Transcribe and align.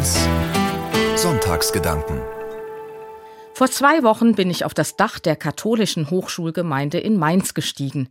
1 0.00 0.16
Sonntagsgedanken 1.16 2.22
Vor 3.52 3.70
zwei 3.70 4.02
Wochen 4.02 4.34
bin 4.34 4.48
ich 4.48 4.64
auf 4.64 4.72
das 4.72 4.96
Dach 4.96 5.18
der 5.18 5.36
katholischen 5.36 6.08
Hochschulgemeinde 6.08 6.98
in 6.98 7.18
Mainz 7.18 7.52
gestiegen. 7.52 8.08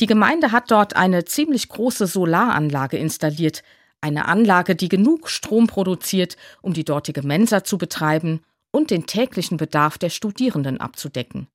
Die 0.00 0.06
Gemeinde 0.06 0.50
hat 0.50 0.72
dort 0.72 0.96
eine 0.96 1.24
ziemlich 1.24 1.68
große 1.68 2.08
Solaranlage 2.08 2.96
installiert, 2.96 3.62
eine 4.00 4.26
Anlage, 4.26 4.74
die 4.74 4.88
genug 4.88 5.28
Strom 5.28 5.68
produziert, 5.68 6.36
um 6.62 6.72
die 6.72 6.84
dortige 6.84 7.22
Mensa 7.22 7.62
zu 7.62 7.78
betreiben 7.78 8.40
und 8.72 8.90
den 8.90 9.06
täglichen 9.06 9.56
Bedarf 9.56 9.98
der 9.98 10.10
Studierenden 10.10 10.80
abzudecken. 10.80 11.46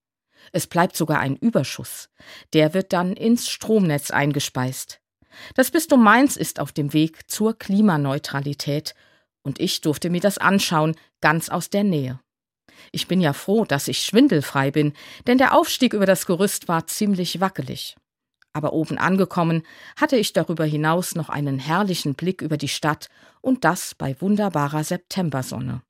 Es 0.54 0.68
bleibt 0.68 0.96
sogar 0.96 1.20
ein 1.20 1.36
Überschuss. 1.36 2.08
Der 2.54 2.74
wird 2.74 2.94
dann 2.94 3.12
ins 3.12 3.50
Stromnetz 3.50 4.10
eingespeist. 4.10 5.02
Das 5.54 5.70
Bistum 5.70 6.02
Mainz 6.02 6.38
ist 6.38 6.62
auf 6.62 6.72
dem 6.72 6.94
Weg 6.94 7.30
zur 7.30 7.60
Klimaneutralität 7.60 8.96
und 9.46 9.60
ich 9.60 9.82
durfte 9.82 10.10
mir 10.10 10.20
das 10.20 10.38
anschauen, 10.38 10.96
ganz 11.22 11.50
aus 11.50 11.70
der 11.70 11.84
Nähe. 11.84 12.20
Ich 12.92 13.08
bin 13.08 13.22
ja 13.22 13.32
froh, 13.32 13.64
dass 13.64 13.88
ich 13.88 14.00
schwindelfrei 14.00 14.72
bin, 14.72 14.94
denn 15.28 15.38
der 15.38 15.54
Aufstieg 15.56 15.94
über 15.94 16.06
das 16.06 16.26
Gerüst 16.26 16.68
war 16.68 16.88
ziemlich 16.88 17.40
wackelig. 17.40 17.96
Aber 18.54 18.74
oben 18.74 18.98
angekommen 18.98 19.64
hatte 19.98 20.18
ich 20.18 20.34
darüber 20.34 20.66
hinaus 20.66 21.16
noch 21.16 21.30
einen 21.30 21.60
herrlichen 21.60 22.16
Blick 22.16 22.42
über 22.42 22.58
die 22.58 22.68
Stadt 22.68 23.10
und 23.42 23.64
das 23.64 23.96
bei 23.96 24.20
wunderbarer 24.20 24.84
Septembersonne. 24.84 25.82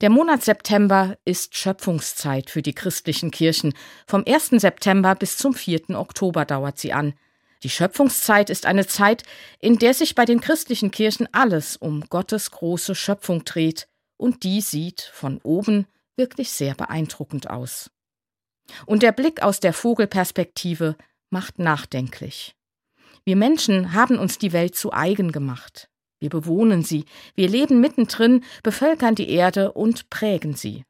Der 0.00 0.10
Monat 0.10 0.42
September 0.42 1.16
ist 1.24 1.56
Schöpfungszeit 1.56 2.50
für 2.50 2.62
die 2.62 2.74
christlichen 2.74 3.30
Kirchen. 3.30 3.74
Vom 4.06 4.24
1. 4.26 4.48
September 4.60 5.14
bis 5.14 5.36
zum 5.36 5.54
4. 5.54 5.90
Oktober 5.90 6.44
dauert 6.44 6.78
sie 6.78 6.92
an. 6.92 7.14
Die 7.64 7.70
Schöpfungszeit 7.70 8.50
ist 8.50 8.66
eine 8.66 8.86
Zeit, 8.86 9.24
in 9.58 9.78
der 9.78 9.92
sich 9.92 10.14
bei 10.14 10.24
den 10.24 10.40
christlichen 10.40 10.90
Kirchen 10.90 11.28
alles 11.32 11.76
um 11.76 12.04
Gottes 12.08 12.50
große 12.50 12.94
Schöpfung 12.94 13.44
dreht, 13.44 13.88
und 14.16 14.42
die 14.42 14.60
sieht 14.60 15.00
von 15.00 15.40
oben 15.42 15.86
wirklich 16.16 16.50
sehr 16.50 16.74
beeindruckend 16.74 17.50
aus. 17.50 17.90
Und 18.86 19.02
der 19.02 19.12
Blick 19.12 19.42
aus 19.42 19.60
der 19.60 19.72
Vogelperspektive 19.72 20.96
macht 21.30 21.58
nachdenklich. 21.58 22.54
Wir 23.24 23.36
Menschen 23.36 23.92
haben 23.92 24.18
uns 24.18 24.38
die 24.38 24.52
Welt 24.52 24.74
zu 24.74 24.92
eigen 24.92 25.32
gemacht. 25.32 25.88
Wir 26.20 26.30
bewohnen 26.30 26.82
sie, 26.82 27.04
wir 27.34 27.48
leben 27.48 27.80
mittendrin, 27.80 28.44
bevölkern 28.62 29.14
die 29.14 29.30
Erde 29.30 29.72
und 29.72 30.10
prägen 30.10 30.54
sie. 30.54 30.84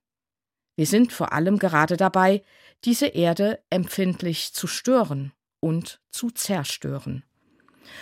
Wir 0.77 0.87
sind 0.87 1.13
vor 1.13 1.33
allem 1.33 1.59
gerade 1.59 1.97
dabei, 1.97 2.43
diese 2.85 3.07
Erde 3.07 3.63
empfindlich 3.69 4.55
zu 4.55 4.67
stören 4.67 5.33
und 5.61 6.01
zu 6.11 6.31
zerstören. 6.31 7.25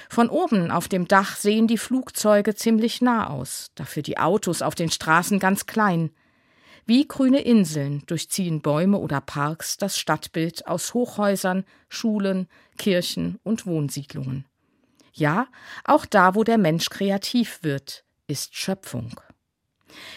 Von 0.08 0.28
oben 0.28 0.70
auf 0.70 0.88
dem 0.88 1.06
Dach 1.06 1.36
sehen 1.36 1.66
die 1.66 1.78
Flugzeuge 1.78 2.54
ziemlich 2.54 3.00
nah 3.00 3.30
aus, 3.30 3.70
dafür 3.74 4.02
die 4.02 4.18
Autos 4.18 4.62
auf 4.62 4.74
den 4.74 4.90
Straßen 4.90 5.38
ganz 5.38 5.66
klein. 5.66 6.10
Wie 6.86 7.06
grüne 7.06 7.40
Inseln 7.40 8.04
durchziehen 8.06 8.62
Bäume 8.62 8.98
oder 8.98 9.20
Parks 9.20 9.76
das 9.76 9.98
Stadtbild 9.98 10.66
aus 10.66 10.94
Hochhäusern, 10.94 11.64
Schulen, 11.88 12.48
Kirchen 12.78 13.38
und 13.42 13.66
Wohnsiedlungen. 13.66 14.44
Ja, 15.12 15.48
auch 15.84 16.06
da, 16.06 16.34
wo 16.34 16.44
der 16.44 16.58
Mensch 16.58 16.90
kreativ 16.90 17.60
wird, 17.62 18.04
ist 18.28 18.54
Schöpfung. 18.54 19.20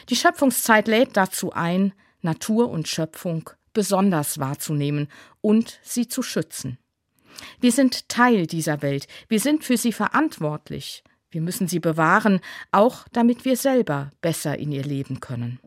Die 0.10 0.16
Schöpfungszeit 0.16 0.88
lädt 0.88 1.16
dazu 1.16 1.54
ein, 1.54 1.94
Natur 2.22 2.70
und 2.70 2.88
Schöpfung 2.88 3.50
besonders 3.74 4.40
wahrzunehmen 4.40 5.08
und 5.42 5.80
sie 5.84 6.08
zu 6.08 6.22
schützen. 6.22 6.78
Wir 7.60 7.72
sind 7.72 8.10
Teil 8.10 8.48
dieser 8.48 8.82
Welt, 8.82 9.08
wir 9.28 9.40
sind 9.40 9.64
für 9.64 9.78
sie 9.78 9.94
verantwortlich, 9.94 11.04
wir 11.32 11.42
müssen 11.42 11.68
sie 11.68 11.80
bewahren, 11.80 12.40
auch 12.72 13.08
damit 13.12 13.46
wir 13.46 13.56
selber 13.56 14.12
besser 14.22 14.58
in 14.58 14.72
ihr 14.72 14.84
leben 14.84 15.20
können. 15.20 15.60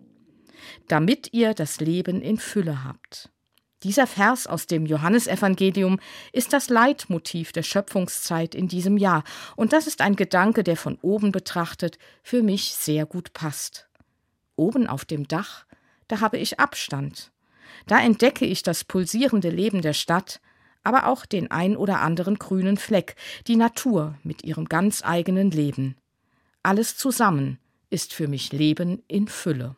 Damit 0.88 1.32
ihr 1.32 1.54
das 1.54 1.80
Leben 1.80 2.20
in 2.20 2.38
Fülle 2.38 2.84
habt. 2.84 3.30
Dieser 3.82 4.06
Vers 4.06 4.46
aus 4.46 4.66
dem 4.66 4.86
Johannesevangelium 4.86 5.98
ist 6.32 6.52
das 6.52 6.68
Leitmotiv 6.68 7.50
der 7.50 7.64
Schöpfungszeit 7.64 8.54
in 8.54 8.68
diesem 8.68 8.96
Jahr, 8.96 9.24
und 9.56 9.72
das 9.72 9.88
ist 9.88 10.00
ein 10.00 10.14
Gedanke, 10.14 10.62
der 10.62 10.76
von 10.76 10.98
oben 11.02 11.32
betrachtet 11.32 11.98
für 12.22 12.42
mich 12.42 12.74
sehr 12.74 13.06
gut 13.06 13.32
passt. 13.32 13.88
Oben 14.54 14.86
auf 14.86 15.04
dem 15.04 15.26
Dach, 15.26 15.66
da 16.06 16.20
habe 16.20 16.38
ich 16.38 16.60
Abstand. 16.60 17.32
Da 17.86 17.98
entdecke 17.98 18.44
ich 18.44 18.62
das 18.62 18.84
pulsierende 18.84 19.50
Leben 19.50 19.82
der 19.82 19.94
Stadt, 19.94 20.40
aber 20.82 21.06
auch 21.06 21.26
den 21.26 21.50
ein 21.50 21.76
oder 21.76 22.00
anderen 22.00 22.38
grünen 22.38 22.76
Fleck, 22.76 23.16
die 23.46 23.56
Natur 23.56 24.16
mit 24.22 24.44
ihrem 24.44 24.68
ganz 24.68 25.02
eigenen 25.04 25.50
Leben. 25.50 25.96
Alles 26.62 26.96
zusammen 26.96 27.58
ist 27.90 28.14
für 28.14 28.28
mich 28.28 28.52
Leben 28.52 29.02
in 29.08 29.28
Fülle. 29.28 29.76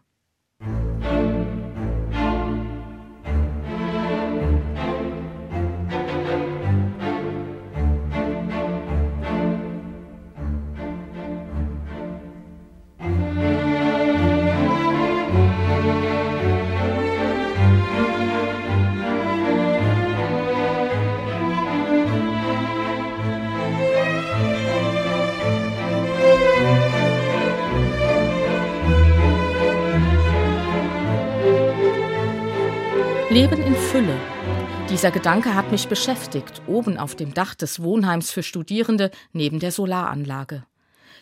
Dieser 35.05 35.13
Gedanke 35.13 35.55
hat 35.55 35.71
mich 35.71 35.89
beschäftigt, 35.89 36.63
oben 36.67 36.97
auf 36.97 37.15
dem 37.15 37.35
Dach 37.35 37.55
des 37.55 37.83
Wohnheims 37.83 38.31
für 38.31 38.43
Studierende 38.43 39.11
neben 39.35 39.61
der 39.61 39.71
Solaranlage. 39.71 40.65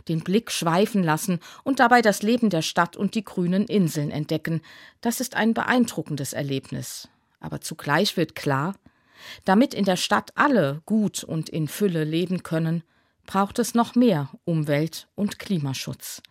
Den 0.06 0.20
Blick 0.20 0.53
schweifen 0.53 1.03
lassen 1.03 1.41
und 1.65 1.81
dabei 1.81 2.00
das 2.00 2.22
Leben 2.22 2.48
der 2.48 2.62
Stadt 2.62 2.97
und 2.97 3.16
die 3.16 3.25
grünen 3.25 3.66
Inseln 3.66 4.12
entdecken, 4.12 4.60
das 5.00 5.19
ist 5.19 5.34
ein 5.34 5.53
beeindruckendes 5.53 6.32
Erlebnis. 6.32 7.09
Aber 7.41 7.60
zugleich 7.60 8.16
wird 8.16 8.37
klar, 8.37 8.76
damit 9.44 9.75
in 9.75 9.84
der 9.84 9.97
Stadt 9.97 10.31
alle 10.37 10.81
gut 10.87 11.25
und 11.25 11.49
in 11.49 11.66
Fülle 11.66 12.04
leben 12.04 12.44
können, 12.44 12.84
braucht 13.26 13.59
es 13.59 13.75
noch 13.75 13.97
mehr 13.97 14.31
Umwelt- 14.44 15.09
und 15.16 15.41
Klimaschutz. 15.41 16.22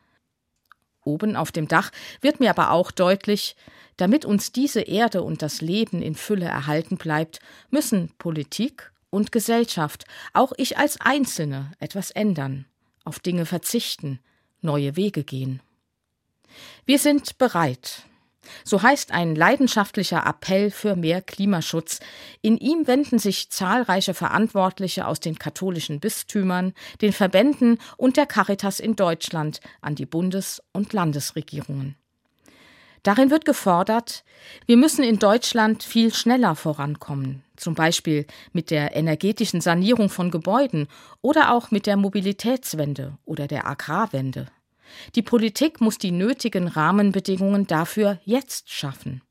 Oben 1.03 1.35
auf 1.35 1.51
dem 1.51 1.67
Dach 1.67 1.91
wird 2.21 2.39
mir 2.39 2.49
aber 2.49 2.71
auch 2.71 2.91
deutlich, 2.91 3.55
damit 3.97 4.25
uns 4.25 4.51
diese 4.51 4.81
Erde 4.81 5.21
und 5.23 5.41
das 5.41 5.61
Leben 5.61 6.01
in 6.01 6.15
Fülle 6.15 6.45
erhalten 6.45 6.97
bleibt, 6.97 7.39
müssen 7.69 8.11
Politik 8.17 8.91
und 9.09 9.31
Gesellschaft, 9.31 10.05
auch 10.33 10.53
ich 10.57 10.77
als 10.77 10.99
Einzelne, 11.01 11.71
etwas 11.79 12.11
ändern, 12.11 12.65
auf 13.03 13.19
Dinge 13.19 13.45
verzichten, 13.45 14.19
neue 14.61 14.95
Wege 14.95 15.23
gehen. 15.23 15.61
Wir 16.85 16.99
sind 16.99 17.37
bereit. 17.37 18.03
So 18.63 18.81
heißt 18.81 19.11
ein 19.11 19.35
leidenschaftlicher 19.35 20.25
Appell 20.25 20.71
für 20.71 20.95
mehr 20.95 21.21
Klimaschutz. 21.21 21.99
In 22.41 22.57
ihm 22.57 22.87
wenden 22.87 23.19
sich 23.19 23.49
zahlreiche 23.49 24.13
Verantwortliche 24.13 25.07
aus 25.07 25.19
den 25.19 25.37
katholischen 25.37 25.99
Bistümern, 25.99 26.73
den 27.01 27.13
Verbänden 27.13 27.77
und 27.97 28.17
der 28.17 28.25
Caritas 28.25 28.79
in 28.79 28.95
Deutschland 28.95 29.59
an 29.81 29.95
die 29.95 30.05
Bundes- 30.05 30.61
und 30.73 30.93
Landesregierungen. 30.93 31.95
Darin 33.03 33.31
wird 33.31 33.45
gefordert, 33.45 34.23
wir 34.67 34.77
müssen 34.77 35.03
in 35.03 35.17
Deutschland 35.17 35.81
viel 35.81 36.13
schneller 36.13 36.55
vorankommen, 36.55 37.43
zum 37.55 37.73
Beispiel 37.73 38.27
mit 38.53 38.69
der 38.69 38.95
energetischen 38.95 39.59
Sanierung 39.59 40.09
von 40.09 40.29
Gebäuden 40.29 40.87
oder 41.21 41.51
auch 41.51 41.71
mit 41.71 41.87
der 41.87 41.97
Mobilitätswende 41.97 43.17
oder 43.25 43.47
der 43.47 43.65
Agrarwende. 43.65 44.47
Die 45.15 45.21
Politik 45.21 45.81
muss 45.81 45.97
die 45.97 46.11
nötigen 46.11 46.67
Rahmenbedingungen 46.67 47.67
dafür 47.67 48.19
jetzt 48.25 48.69
schaffen. 48.69 49.21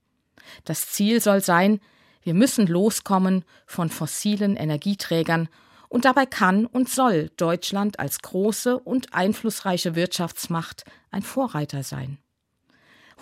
Das 0.64 0.90
Ziel 0.90 1.20
soll 1.20 1.40
sein, 1.40 1.80
wir 2.22 2.34
müssen 2.34 2.66
loskommen 2.66 3.44
von 3.66 3.88
fossilen 3.88 4.56
Energieträgern 4.56 5.48
und 5.88 6.04
dabei 6.04 6.26
kann 6.26 6.66
und 6.66 6.88
soll 6.88 7.30
Deutschland 7.36 7.98
als 7.98 8.20
große 8.20 8.78
und 8.78 9.14
einflussreiche 9.14 9.94
Wirtschaftsmacht 9.94 10.84
ein 11.10 11.22
Vorreiter 11.22 11.82
sein. 11.82 12.18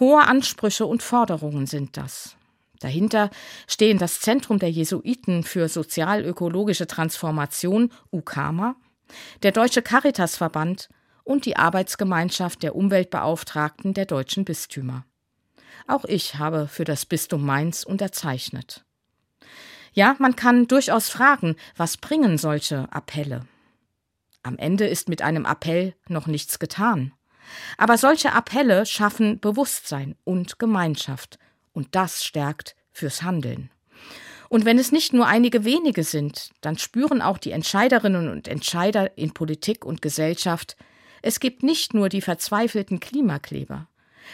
Hohe 0.00 0.22
Ansprüche 0.22 0.86
und 0.86 1.02
Forderungen 1.02 1.66
sind 1.66 1.96
das. 1.96 2.36
Dahinter 2.80 3.30
stehen 3.66 3.98
das 3.98 4.20
Zentrum 4.20 4.58
der 4.58 4.70
Jesuiten 4.70 5.42
für 5.42 5.68
sozial-ökologische 5.68 6.86
Transformation 6.86 7.90
UKAMA, 8.12 8.76
der 9.42 9.52
Deutsche 9.52 9.82
Caritasverband 9.82 10.88
und 11.28 11.44
die 11.44 11.56
Arbeitsgemeinschaft 11.56 12.62
der 12.62 12.74
Umweltbeauftragten 12.74 13.92
der 13.92 14.06
deutschen 14.06 14.46
Bistümer. 14.46 15.04
Auch 15.86 16.06
ich 16.06 16.36
habe 16.36 16.68
für 16.68 16.84
das 16.84 17.04
Bistum 17.04 17.44
Mainz 17.44 17.82
unterzeichnet. 17.82 18.84
Ja, 19.92 20.16
man 20.18 20.36
kann 20.36 20.66
durchaus 20.68 21.10
fragen, 21.10 21.56
was 21.76 21.98
bringen 21.98 22.38
solche 22.38 22.90
Appelle? 22.92 23.46
Am 24.42 24.56
Ende 24.56 24.86
ist 24.86 25.10
mit 25.10 25.20
einem 25.20 25.44
Appell 25.44 25.94
noch 26.08 26.26
nichts 26.26 26.58
getan. 26.58 27.12
Aber 27.76 27.98
solche 27.98 28.32
Appelle 28.32 28.86
schaffen 28.86 29.38
Bewusstsein 29.38 30.16
und 30.24 30.58
Gemeinschaft. 30.58 31.38
Und 31.72 31.94
das 31.94 32.24
stärkt 32.24 32.74
fürs 32.90 33.22
Handeln. 33.22 33.70
Und 34.48 34.64
wenn 34.64 34.78
es 34.78 34.92
nicht 34.92 35.12
nur 35.12 35.26
einige 35.26 35.64
wenige 35.64 36.04
sind, 36.04 36.52
dann 36.62 36.78
spüren 36.78 37.20
auch 37.20 37.36
die 37.36 37.52
Entscheiderinnen 37.52 38.30
und 38.30 38.48
Entscheider 38.48 39.18
in 39.18 39.34
Politik 39.34 39.84
und 39.84 40.00
Gesellschaft, 40.00 40.76
es 41.22 41.40
gibt 41.40 41.62
nicht 41.62 41.94
nur 41.94 42.08
die 42.08 42.20
verzweifelten 42.20 43.00
Klimakleber. 43.00 43.86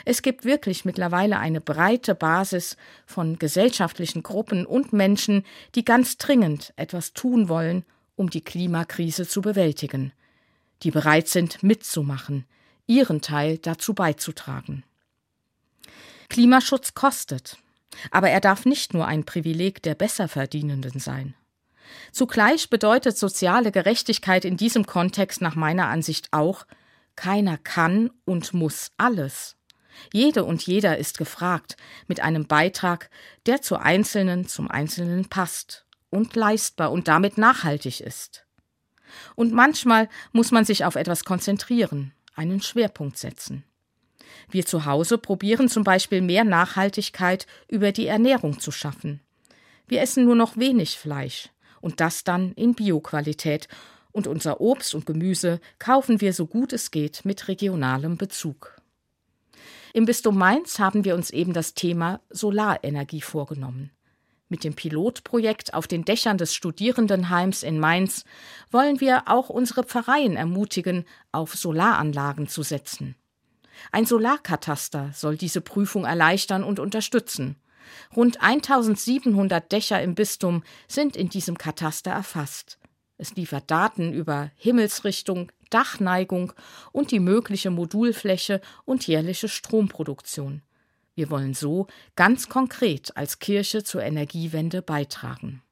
Es 0.04 0.22
gibt 0.22 0.44
wirklich 0.44 0.84
mittlerweile 0.84 1.38
eine 1.38 1.60
breite 1.60 2.14
Basis 2.14 2.76
von 3.06 3.38
gesellschaftlichen 3.38 4.22
Gruppen 4.22 4.66
und 4.66 4.92
Menschen, 4.92 5.44
die 5.74 5.84
ganz 5.84 6.18
dringend 6.18 6.72
etwas 6.76 7.12
tun 7.12 7.48
wollen, 7.48 7.84
um 8.16 8.30
die 8.30 8.40
Klimakrise 8.40 9.26
zu 9.26 9.40
bewältigen, 9.40 10.12
die 10.82 10.90
bereit 10.90 11.28
sind 11.28 11.62
mitzumachen, 11.62 12.44
ihren 12.86 13.20
Teil 13.20 13.58
dazu 13.58 13.94
beizutragen. 13.94 14.84
Klimaschutz 16.28 16.94
kostet, 16.94 17.58
aber 18.10 18.30
er 18.30 18.40
darf 18.40 18.66
nicht 18.66 18.94
nur 18.94 19.06
ein 19.06 19.24
Privileg 19.24 19.82
der 19.82 19.94
Besserverdienenden 19.94 20.98
sein. 20.98 21.34
Zugleich 22.12 22.70
bedeutet 22.70 23.18
soziale 23.18 23.72
Gerechtigkeit 23.72 24.44
in 24.44 24.56
diesem 24.56 24.86
Kontext 24.86 25.40
nach 25.40 25.54
meiner 25.54 25.88
Ansicht 25.88 26.28
auch, 26.32 26.66
keiner 27.16 27.58
kann 27.58 28.10
und 28.24 28.54
muss 28.54 28.92
alles. 28.96 29.56
Jede 30.12 30.44
und 30.44 30.66
jeder 30.66 30.98
ist 30.98 31.18
gefragt 31.18 31.76
mit 32.08 32.20
einem 32.20 32.46
Beitrag, 32.46 33.10
der 33.46 33.62
zur 33.62 33.82
Einzelnen, 33.82 34.48
zum 34.48 34.70
Einzelnen 34.70 35.28
passt 35.28 35.86
und 36.10 36.34
leistbar 36.34 36.90
und 36.90 37.08
damit 37.08 37.38
nachhaltig 37.38 38.00
ist. 38.00 38.44
Und 39.36 39.52
manchmal 39.52 40.08
muss 40.32 40.50
man 40.50 40.64
sich 40.64 40.84
auf 40.84 40.96
etwas 40.96 41.24
konzentrieren, 41.24 42.12
einen 42.34 42.60
Schwerpunkt 42.60 43.18
setzen. 43.18 43.64
Wir 44.50 44.66
zu 44.66 44.84
Hause 44.84 45.18
probieren 45.18 45.68
zum 45.68 45.84
Beispiel 45.84 46.20
mehr 46.20 46.44
Nachhaltigkeit 46.44 47.46
über 47.68 47.92
die 47.92 48.06
Ernährung 48.06 48.58
zu 48.58 48.72
schaffen. 48.72 49.20
Wir 49.86 50.00
essen 50.00 50.24
nur 50.24 50.34
noch 50.34 50.56
wenig 50.56 50.98
Fleisch 50.98 51.50
und 51.84 52.00
das 52.00 52.24
dann 52.24 52.52
in 52.52 52.74
Bioqualität 52.74 53.68
und 54.10 54.26
unser 54.26 54.62
Obst 54.62 54.94
und 54.94 55.04
Gemüse 55.04 55.60
kaufen 55.78 56.22
wir 56.22 56.32
so 56.32 56.46
gut 56.46 56.72
es 56.72 56.90
geht 56.90 57.26
mit 57.26 57.46
regionalem 57.46 58.16
Bezug. 58.16 58.80
Im 59.92 60.06
Bistum 60.06 60.38
Mainz 60.38 60.78
haben 60.78 61.04
wir 61.04 61.14
uns 61.14 61.28
eben 61.28 61.52
das 61.52 61.74
Thema 61.74 62.20
Solarenergie 62.30 63.20
vorgenommen. 63.20 63.90
Mit 64.48 64.64
dem 64.64 64.74
Pilotprojekt 64.74 65.74
auf 65.74 65.86
den 65.86 66.06
Dächern 66.06 66.38
des 66.38 66.54
Studierendenheims 66.54 67.62
in 67.62 67.78
Mainz 67.78 68.24
wollen 68.70 69.00
wir 69.00 69.24
auch 69.26 69.50
unsere 69.50 69.84
Pfarreien 69.84 70.36
ermutigen, 70.36 71.04
auf 71.32 71.54
Solaranlagen 71.54 72.48
zu 72.48 72.62
setzen. 72.62 73.14
Ein 73.92 74.06
Solarkataster 74.06 75.10
soll 75.12 75.36
diese 75.36 75.60
Prüfung 75.60 76.06
erleichtern 76.06 76.64
und 76.64 76.78
unterstützen. 76.78 77.56
Rund 78.14 78.40
1700 78.40 79.70
Dächer 79.70 80.02
im 80.02 80.14
Bistum 80.14 80.62
sind 80.88 81.16
in 81.16 81.28
diesem 81.28 81.58
Kataster 81.58 82.10
erfasst. 82.10 82.78
Es 83.16 83.34
liefert 83.36 83.70
Daten 83.70 84.12
über 84.12 84.50
Himmelsrichtung, 84.56 85.52
Dachneigung 85.70 86.52
und 86.92 87.10
die 87.10 87.20
mögliche 87.20 87.70
Modulfläche 87.70 88.60
und 88.84 89.06
jährliche 89.06 89.48
Stromproduktion. 89.48 90.62
Wir 91.14 91.30
wollen 91.30 91.54
so 91.54 91.86
ganz 92.16 92.48
konkret 92.48 93.16
als 93.16 93.38
Kirche 93.38 93.84
zur 93.84 94.02
Energiewende 94.02 94.82
beitragen. 94.82 95.62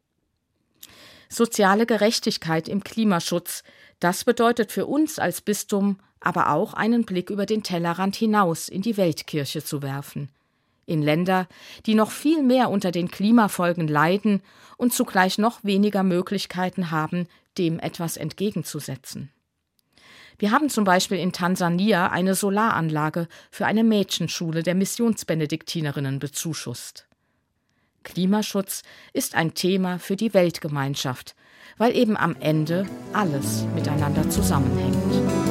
Soziale 1.29 1.87
Gerechtigkeit 1.87 2.69
im 2.69 2.85
Klimaschutz, 2.85 3.65
das 4.01 4.25
bedeutet 4.25 4.71
für 4.71 4.87
uns 4.87 5.19
als 5.19 5.41
Bistum 5.41 5.99
aber 6.23 6.51
auch 6.51 6.75
einen 6.75 7.05
Blick 7.05 7.31
über 7.31 7.47
den 7.47 7.63
Tellerrand 7.63 8.17
hinaus 8.17 8.69
in 8.69 8.83
die 8.83 8.97
Weltkirche 8.97 9.65
zu 9.65 9.83
werfen. 9.83 10.31
In 10.87 11.03
Länder, 11.03 11.47
die 11.87 11.95
noch 11.95 12.11
viel 12.11 12.43
mehr 12.43 12.71
unter 12.71 12.91
den 12.91 13.11
Klimafolgen 13.11 13.89
leiden 13.89 14.43
und 14.77 14.93
zugleich 14.93 15.39
noch 15.39 15.63
weniger 15.63 16.03
Möglichkeiten 16.03 16.91
haben, 16.91 17.29
dem 17.59 17.79
etwas 17.79 18.17
entgegenzusetzen. 18.17 19.31
Wir 20.39 20.51
haben 20.51 20.71
zum 20.71 20.85
Beispiel 20.85 21.19
in 21.19 21.33
Tansania 21.33 22.09
eine 22.09 22.35
Solaranlage 22.35 23.29
für 23.51 23.67
eine 23.67 23.85
Mädchenschule 23.85 24.63
der 24.63 24.75
Missionsbenediktinerinnen 24.75 26.19
bezuschusst. 26.19 27.07
Klimaschutz 28.03 28.83
ist 29.13 29.37
ein 29.37 29.55
Thema 29.55 29.99
für 29.99 30.17
die 30.17 30.35
Weltgemeinschaft, 30.35 31.37
weil 31.79 31.95
eben 31.97 32.17
am 32.17 32.35
Ende 32.41 32.87
alles 33.13 33.65
miteinander 33.75 34.29
zusammenhängt. 34.29 35.42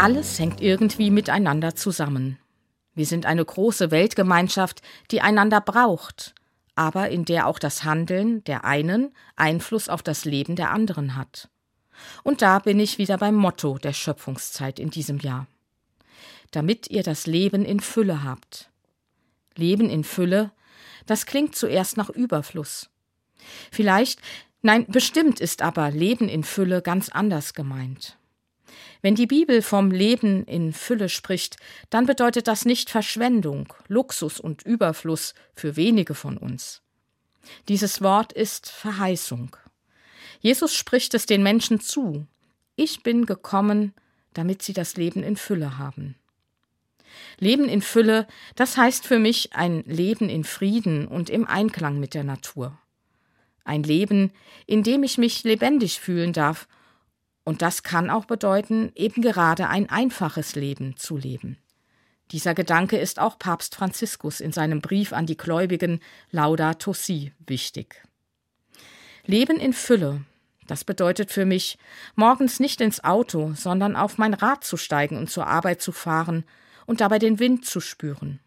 Alles 0.00 0.38
hängt 0.38 0.62
irgendwie 0.62 1.10
miteinander 1.10 1.74
zusammen. 1.74 2.38
Wir 2.94 3.04
sind 3.04 3.26
eine 3.26 3.44
große 3.44 3.90
Weltgemeinschaft, 3.90 4.80
die 5.10 5.20
einander 5.20 5.60
braucht, 5.60 6.34
aber 6.74 7.10
in 7.10 7.26
der 7.26 7.46
auch 7.46 7.58
das 7.58 7.84
Handeln 7.84 8.42
der 8.44 8.64
einen 8.64 9.14
Einfluss 9.36 9.90
auf 9.90 10.02
das 10.02 10.24
Leben 10.24 10.56
der 10.56 10.70
anderen 10.70 11.16
hat. 11.16 11.50
Und 12.22 12.40
da 12.40 12.60
bin 12.60 12.80
ich 12.80 12.96
wieder 12.96 13.18
beim 13.18 13.34
Motto 13.34 13.76
der 13.76 13.92
Schöpfungszeit 13.92 14.78
in 14.78 14.88
diesem 14.88 15.18
Jahr. 15.18 15.46
Damit 16.50 16.88
ihr 16.88 17.02
das 17.02 17.26
Leben 17.26 17.66
in 17.66 17.80
Fülle 17.80 18.24
habt. 18.24 18.70
Leben 19.54 19.90
in 19.90 20.04
Fülle, 20.04 20.50
das 21.04 21.26
klingt 21.26 21.54
zuerst 21.54 21.98
nach 21.98 22.08
Überfluss. 22.08 22.88
Vielleicht, 23.70 24.22
nein, 24.62 24.86
bestimmt 24.88 25.40
ist 25.40 25.60
aber 25.60 25.90
Leben 25.90 26.26
in 26.26 26.42
Fülle 26.42 26.80
ganz 26.80 27.10
anders 27.10 27.52
gemeint. 27.52 28.16
Wenn 29.02 29.14
die 29.14 29.26
Bibel 29.26 29.62
vom 29.62 29.90
Leben 29.90 30.44
in 30.44 30.72
Fülle 30.72 31.08
spricht, 31.08 31.56
dann 31.88 32.06
bedeutet 32.06 32.48
das 32.48 32.64
nicht 32.64 32.90
Verschwendung, 32.90 33.72
Luxus 33.88 34.40
und 34.40 34.62
Überfluss 34.62 35.34
für 35.54 35.76
wenige 35.76 36.14
von 36.14 36.36
uns. 36.36 36.82
Dieses 37.68 38.02
Wort 38.02 38.32
ist 38.32 38.70
Verheißung. 38.70 39.56
Jesus 40.40 40.74
spricht 40.74 41.14
es 41.14 41.26
den 41.26 41.42
Menschen 41.42 41.80
zu. 41.80 42.26
Ich 42.76 43.02
bin 43.02 43.26
gekommen, 43.26 43.92
damit 44.34 44.62
sie 44.62 44.72
das 44.72 44.96
Leben 44.96 45.22
in 45.22 45.36
Fülle 45.36 45.78
haben. 45.78 46.16
Leben 47.38 47.68
in 47.68 47.82
Fülle, 47.82 48.26
das 48.54 48.76
heißt 48.76 49.06
für 49.06 49.18
mich 49.18 49.54
ein 49.54 49.82
Leben 49.86 50.28
in 50.28 50.44
Frieden 50.44 51.08
und 51.08 51.28
im 51.28 51.46
Einklang 51.46 51.98
mit 51.98 52.14
der 52.14 52.24
Natur. 52.24 52.78
Ein 53.64 53.82
Leben, 53.82 54.32
in 54.66 54.82
dem 54.82 55.02
ich 55.02 55.18
mich 55.18 55.42
lebendig 55.44 56.00
fühlen 56.00 56.32
darf 56.32 56.68
und 57.44 57.62
das 57.62 57.82
kann 57.82 58.10
auch 58.10 58.26
bedeuten, 58.26 58.92
eben 58.94 59.22
gerade 59.22 59.68
ein 59.68 59.88
einfaches 59.88 60.54
Leben 60.54 60.96
zu 60.96 61.16
leben. 61.16 61.58
Dieser 62.32 62.54
Gedanke 62.54 62.96
ist 62.96 63.18
auch 63.18 63.38
Papst 63.38 63.74
Franziskus 63.74 64.40
in 64.40 64.52
seinem 64.52 64.80
Brief 64.80 65.12
an 65.12 65.26
die 65.26 65.36
Gläubigen 65.36 66.00
Laudato 66.30 66.92
Si 66.92 67.32
wichtig. 67.44 68.02
Leben 69.24 69.58
in 69.58 69.72
Fülle, 69.72 70.22
das 70.66 70.84
bedeutet 70.84 71.32
für 71.32 71.44
mich, 71.44 71.78
morgens 72.14 72.60
nicht 72.60 72.80
ins 72.80 73.02
Auto, 73.02 73.52
sondern 73.54 73.96
auf 73.96 74.18
mein 74.18 74.34
Rad 74.34 74.62
zu 74.62 74.76
steigen 74.76 75.16
und 75.16 75.28
zur 75.28 75.48
Arbeit 75.48 75.82
zu 75.82 75.90
fahren 75.90 76.44
und 76.86 77.00
dabei 77.00 77.18
den 77.18 77.40
Wind 77.40 77.64
zu 77.64 77.80
spüren. 77.80 78.38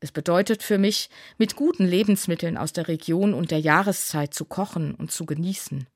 Es 0.00 0.12
bedeutet 0.12 0.62
für 0.62 0.76
mich, 0.76 1.08
mit 1.38 1.56
guten 1.56 1.86
Lebensmitteln 1.86 2.58
aus 2.58 2.74
der 2.74 2.88
Region 2.88 3.32
und 3.32 3.50
der 3.50 3.60
Jahreszeit 3.60 4.34
zu 4.34 4.44
kochen 4.44 4.94
und 4.94 5.10
zu 5.10 5.24
genießen. 5.24 5.86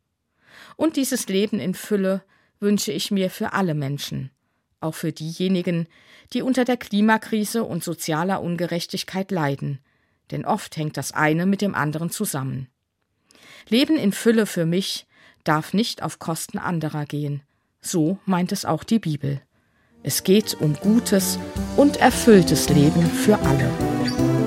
Und 0.77 0.97
dieses 0.97 1.29
Leben 1.29 1.61
in 1.61 1.75
Fülle 1.75 2.23
wünsche 2.61 2.93
ich 2.93 3.11
mir 3.11 3.31
für 3.31 3.53
alle 3.53 3.75
Menschen, 3.75 4.31
auch 4.81 4.95
für 4.95 5.13
diejenigen, 5.13 5.87
die 6.33 6.43
unter 6.43 6.65
der 6.65 6.77
Klimakrise 6.77 7.65
und 7.65 7.85
sozialer 7.85 8.43
Ungerechtigkeit 8.43 9.31
leiden, 9.31 9.79
denn 10.31 10.45
oft 10.45 10.77
hängt 10.77 10.97
das 10.97 11.13
eine 11.13 11.47
mit 11.47 11.63
dem 11.63 11.75
anderen 11.75 12.11
zusammen. 12.11 12.69
Leben 13.69 13.97
in 13.97 14.13
Fülle 14.13 14.47
für 14.47 14.67
mich 14.67 15.07
darf 15.45 15.73
nicht 15.73 16.03
auf 16.03 16.19
Kosten 16.19 16.59
anderer 16.59 17.07
gehen. 17.07 17.43
So 17.81 18.19
meint 18.25 18.53
es 18.53 18.65
auch 18.65 18.85
die 18.85 18.99
Bibel. 18.99 19.41
Es 20.03 20.25
geht 20.25 20.55
um 20.61 20.75
gutes 20.75 21.39
und 21.77 21.97
erfülltes 21.97 22.69
Leben 22.69 23.05
für 23.07 23.39
alle. 23.39 24.38